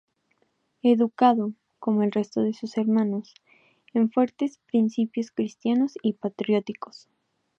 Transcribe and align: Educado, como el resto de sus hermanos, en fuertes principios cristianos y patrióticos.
Educado, 0.81 1.53
como 1.77 2.01
el 2.01 2.11
resto 2.11 2.41
de 2.41 2.55
sus 2.55 2.75
hermanos, 2.79 3.35
en 3.93 4.09
fuertes 4.11 4.57
principios 4.65 5.29
cristianos 5.29 5.91
y 6.01 6.13
patrióticos. 6.13 7.07